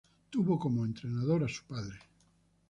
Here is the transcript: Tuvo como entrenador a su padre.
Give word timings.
Tuvo 0.31 0.57
como 0.57 0.83
entrenador 0.83 1.43
a 1.43 1.47
su 1.47 1.63
padre. 1.65 1.99